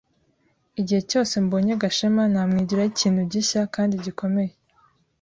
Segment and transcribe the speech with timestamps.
[0.79, 4.53] Igihe cyose mbonye Gashema, namwigiraho ikintu gishya kandi gikomeye.